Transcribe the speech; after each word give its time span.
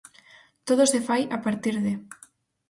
Todo 0.67 0.83
se 0.93 0.99
fai 1.07 1.21
"a 1.35 1.37
partir 1.45 1.75
de". 1.85 1.93